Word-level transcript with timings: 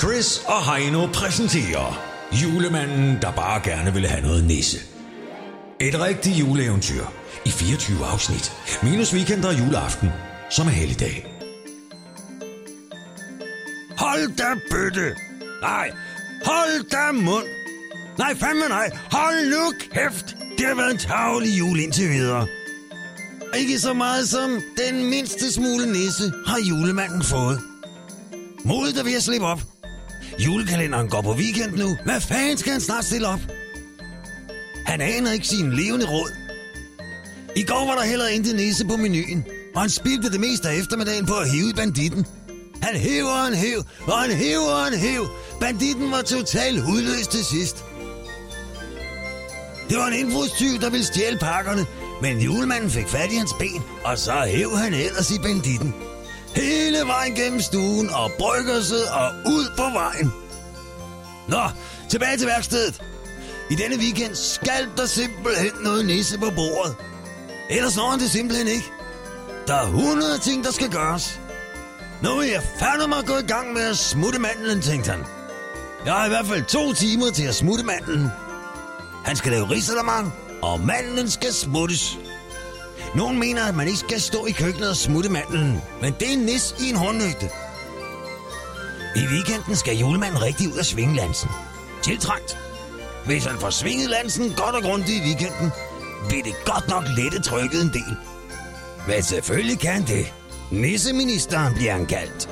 Chris 0.00 0.42
og 0.46 0.74
Heino 0.74 1.06
præsenterer 1.06 2.02
Julemanden, 2.32 3.18
der 3.22 3.32
bare 3.32 3.60
gerne 3.64 3.92
ville 3.92 4.08
have 4.08 4.22
noget 4.22 4.44
nisse. 4.44 4.78
Et 5.80 6.00
rigtigt 6.00 6.36
juleeventyr 6.36 7.04
i 7.44 7.50
24 7.50 8.06
afsnit. 8.06 8.52
Minus 8.82 9.14
weekend 9.14 9.44
og 9.44 9.58
juleaften, 9.58 10.08
som 10.50 10.66
er 10.66 10.70
helligdag. 10.70 11.26
Hold 13.98 14.36
da 14.36 14.54
bøtte! 14.70 15.16
Nej, 15.62 15.90
hold 16.44 16.90
da 16.90 17.12
mund! 17.12 17.46
Nej, 18.18 18.36
fandme 18.36 18.68
nej! 18.68 18.90
Hold 19.12 19.50
nu 19.50 19.72
kæft! 19.92 20.36
Det 20.58 20.66
har 20.66 20.74
været 20.74 20.90
en 20.90 20.98
tavlig 20.98 21.58
jul 21.58 21.80
indtil 21.80 22.08
videre. 22.08 22.46
Ikke 23.58 23.78
så 23.78 23.92
meget 23.92 24.28
som 24.28 24.60
den 24.86 25.10
mindste 25.10 25.52
smule 25.52 25.92
nisse 25.92 26.32
har 26.46 26.58
julemanden 26.68 27.22
fået. 27.22 27.60
Modet 28.64 28.98
er 28.98 29.04
ved 29.04 29.14
at 29.14 29.22
slippe 29.22 29.46
op. 29.46 29.60
Julekalenderen 30.46 31.08
går 31.08 31.22
på 31.22 31.32
weekend 31.32 31.76
nu. 31.76 31.96
Hvad 32.04 32.20
fanden 32.20 32.58
skal 32.58 32.72
han 32.72 32.80
snart 32.80 33.04
stille 33.04 33.28
op? 33.28 33.40
Han 34.86 35.00
aner 35.00 35.32
ikke 35.32 35.46
sin 35.46 35.72
levende 35.72 36.06
råd. 36.06 36.30
I 37.56 37.62
går 37.62 37.86
var 37.86 37.94
der 37.94 38.04
heller 38.04 38.26
intet 38.26 38.56
nisse 38.56 38.86
på 38.86 38.96
menuen, 38.96 39.44
og 39.74 39.80
han 39.80 39.90
spildte 39.90 40.32
det 40.32 40.40
meste 40.40 40.68
af 40.68 40.74
eftermiddagen 40.80 41.26
på 41.26 41.34
at 41.34 41.50
hive 41.50 41.70
i 41.70 41.72
banditten. 41.72 42.26
Han 42.82 42.96
hæver 42.96 43.30
og 43.30 43.44
han 43.44 43.54
hæv, 43.54 43.84
og 44.06 44.18
han 44.18 44.30
hæver 44.30 44.70
og 44.70 44.84
han 44.84 44.98
hæv. 44.98 45.28
Banditten 45.60 46.10
var 46.10 46.22
totalt 46.22 46.82
hudløs 46.82 47.26
til 47.26 47.44
sidst. 47.44 47.84
Det 49.88 49.98
var 49.98 50.06
en 50.06 50.18
indbrudstyv, 50.18 50.80
der 50.80 50.90
ville 50.90 51.06
stjæle 51.06 51.38
pakkerne, 51.38 51.86
men 52.22 52.40
julemanden 52.40 52.90
fik 52.90 53.08
fat 53.08 53.32
i 53.32 53.36
hans 53.36 53.54
ben, 53.58 53.82
og 54.04 54.18
så 54.18 54.32
hæv 54.46 54.76
han 54.76 54.94
ellers 54.94 55.30
i 55.30 55.38
banditten. 55.38 55.94
Hele 56.56 56.98
vejen 57.06 57.34
gennem 57.34 57.60
stuen 57.60 58.10
og 58.10 58.30
bryggerset 58.38 59.08
og 59.08 59.30
ud 59.46 59.70
på 59.76 59.82
vejen. 59.82 60.32
Nå, 61.48 61.62
tilbage 62.08 62.36
til 62.36 62.46
værkstedet. 62.46 63.02
I 63.70 63.74
denne 63.74 63.96
weekend 63.96 64.34
skal 64.34 64.88
der 64.96 65.06
simpelthen 65.06 65.72
noget 65.80 66.06
nisse 66.06 66.38
på 66.38 66.50
bordet. 66.56 66.96
Ellers 67.70 67.96
når 67.96 68.10
han 68.10 68.20
det 68.20 68.30
simpelthen 68.30 68.68
ikke. 68.68 68.92
Der 69.66 69.74
er 69.74 69.86
100 69.86 70.38
ting, 70.38 70.64
der 70.64 70.70
skal 70.70 70.90
gøres. 70.90 71.40
Nu 72.22 72.28
er 72.28 72.42
jeg 72.42 72.62
fandme 72.78 73.06
mig 73.08 73.24
gå 73.26 73.36
i 73.36 73.46
gang 73.46 73.72
med 73.72 73.82
at 73.82 73.96
smutte 73.96 74.38
mandlen, 74.38 74.82
tænkte 74.82 75.10
han. 75.10 75.24
Jeg 76.04 76.12
har 76.12 76.26
i 76.26 76.28
hvert 76.28 76.46
fald 76.46 76.64
to 76.64 76.92
timer 76.92 77.30
til 77.30 77.44
at 77.44 77.54
smutte 77.54 77.84
mandlen. 77.84 78.28
Han 79.24 79.36
skal 79.36 79.52
lave 79.52 79.70
risalamang, 79.70 80.32
og 80.62 80.80
mandlen 80.80 81.30
skal 81.30 81.52
smuttes. 81.52 82.18
Nogen 83.14 83.38
mener, 83.38 83.64
at 83.64 83.74
man 83.74 83.86
ikke 83.86 83.98
skal 83.98 84.20
stå 84.20 84.46
i 84.46 84.52
køkkenet 84.52 84.90
og 84.90 84.96
smutte 84.96 85.30
mandlen, 85.30 85.82
men 86.02 86.14
det 86.20 86.28
er 86.28 86.32
en 86.32 86.38
nis 86.38 86.74
i 86.80 86.90
en 86.90 86.96
håndlygte. 86.96 87.50
I 89.16 89.26
weekenden 89.32 89.76
skal 89.76 89.96
julemanden 89.96 90.42
rigtig 90.42 90.68
ud 90.68 90.78
af 90.78 90.84
svingelansen. 90.84 91.50
Tiltrængt. 92.02 92.58
Hvis 93.26 93.44
han 93.44 93.58
får 93.58 93.70
svinget 93.70 94.10
lansen 94.10 94.54
godt 94.56 94.74
og 94.74 94.82
grundigt 94.82 95.24
i 95.24 95.26
weekenden, 95.26 95.70
vil 96.30 96.44
det 96.44 96.54
godt 96.64 96.88
nok 96.88 97.04
lette 97.16 97.42
trykket 97.42 97.82
en 97.82 97.88
del. 97.88 98.16
Men 99.08 99.22
selvfølgelig 99.22 99.78
kan 99.78 100.02
det. 100.02 100.32
Nisseministeren 100.70 101.74
bliver 101.74 101.92
han 101.92 102.06
kaldt. 102.06 102.48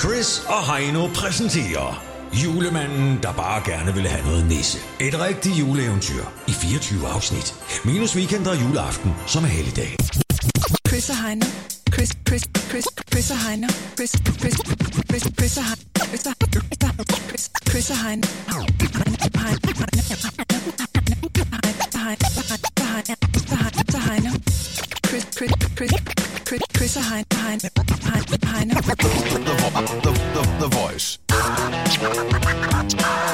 Chris 0.00 0.42
og 0.48 0.74
Heino 0.74 1.06
præsenterer 1.14 2.13
Julemanden, 2.42 3.18
der 3.22 3.32
bare 3.32 3.62
gerne 3.64 3.94
ville 3.94 4.08
have 4.08 4.26
noget 4.26 4.46
nisse. 4.46 4.78
Et 5.00 5.20
rigtigt 5.20 5.58
juleeventyr 5.58 6.24
i 6.46 6.52
24 6.52 7.08
afsnit. 7.08 7.54
Minus 7.84 8.16
weekend 8.16 8.46
og 8.46 8.56
juleaften, 8.62 9.14
som 9.26 9.44
er 9.44 9.48
helligdag. 9.48 9.96
Chris 10.88 11.10
og 11.10 11.16
Heino. 11.24 11.46
Chris, 11.94 12.10
Chris, 12.28 12.42
Chris, 12.70 12.84
Chris 13.12 13.30
og 13.30 13.38
Heino. 13.48 13.68
Chris, 13.96 14.10
Chris, 14.40 14.56
Chris, 15.10 15.24
Chris 15.38 15.56
og 15.56 15.64
Heino. 15.64 15.82
Chris, 16.08 16.30
Chris, 17.28 17.50
Chris 17.68 17.90
og 17.90 17.96
Heino. 18.04 18.26
Chris, 25.08 25.24
Chris, 25.36 25.52
Chris, 25.76 25.90
Chris, 26.46 26.62
Chris 26.76 26.96
og 26.96 27.04
Heino. 27.04 27.24
Heino. 28.54 28.74
The, 28.74 28.94
the, 30.02 30.12
the, 30.34 30.42
the 30.60 30.68
voice. 30.68 31.18
Let's 32.04 32.92
go. 32.92 33.33